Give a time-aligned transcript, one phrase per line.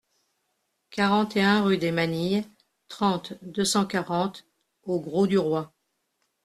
[0.89, 2.47] quarante et un rue des Manilles,
[2.87, 4.47] trente, deux cent quarante
[4.81, 5.71] au Grau-du-Roi